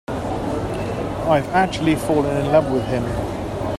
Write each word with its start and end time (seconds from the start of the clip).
I've 1.27 1.47
actually 1.49 1.93
fallen 1.95 2.35
in 2.43 2.51
love 2.51 2.71
with 2.71 2.83
him. 2.87 3.03